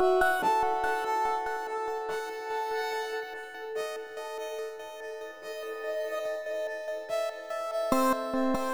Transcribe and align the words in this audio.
Thank 0.00 0.22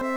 you. 0.03 0.16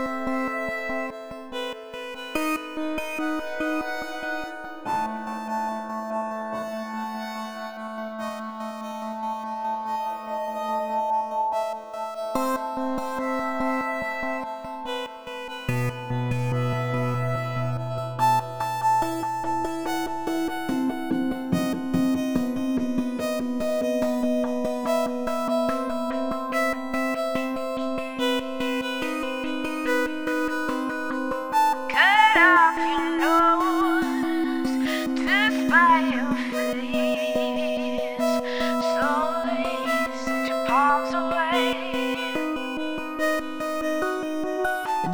Palms 40.70 41.12
away. 41.22 41.74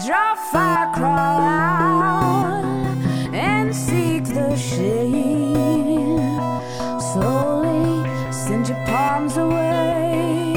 Draw 0.05 0.35
fire, 0.53 0.89
crawl 0.97 1.41
out 1.41 2.65
and 3.33 3.75
seek 3.75 4.25
the 4.39 4.55
shade. 4.55 6.21
Slowly 7.11 8.05
send 8.31 8.69
your 8.69 8.83
palms 8.85 9.39
away. 9.39 10.57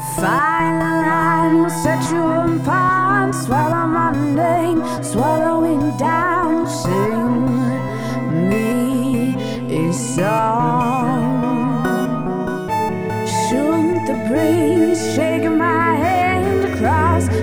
A 0.00 0.02
fine 0.20 0.78
line 1.06 1.54
will 1.62 1.76
set 1.84 2.02
you 2.10 2.24
apart. 2.46 3.32
Swallow 3.44 3.86
my 3.98 4.10
name, 4.42 4.80
swallowing 5.04 5.96
down. 5.96 6.66
Sing 6.66 7.30
me 8.50 8.66
a 9.80 9.92
song. 9.92 10.55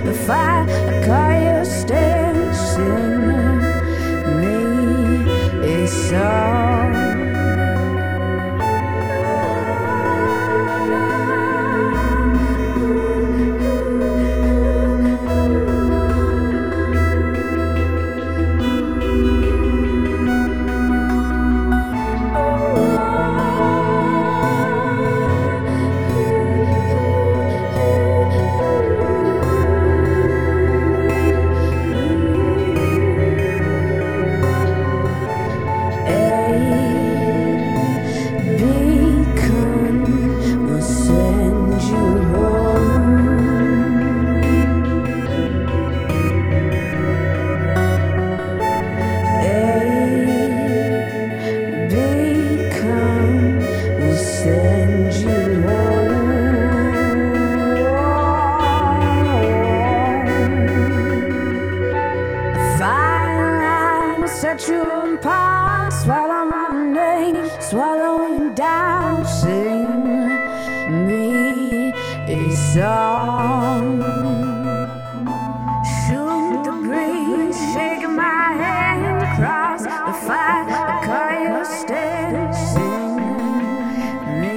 The 0.02 0.14
fire. 0.26 1.03
perpetuum 64.54 65.18
past, 65.18 66.04
swallow 66.04 66.44
my 66.48 66.92
name, 66.92 67.36
swallowing 67.60 68.54
down, 68.54 69.24
sing 69.26 70.28
me 71.06 71.92
a 72.28 72.54
song. 72.72 74.00
Shoot 76.06 76.62
the 76.62 76.72
breeze, 76.86 77.58
shaking 77.74 78.14
my 78.14 78.52
hand 78.62 79.22
across 79.22 79.82
the 79.82 80.26
fire, 80.26 80.66
I 80.68 81.04
call 81.04 81.32
your 81.42 81.64
stairs, 81.64 82.56
sing 82.74 83.16
me 84.40 84.54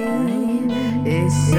a 1.10 1.30
song. 1.30 1.57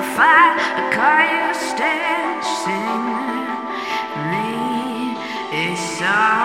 I 0.00 0.06
find 0.16 0.56
a 0.80 0.96
car 0.96 1.20
you 1.28 1.52
stand, 1.52 2.40
sing 2.64 2.88
me 4.30 4.46
a 5.52 5.76
song. 5.76 6.39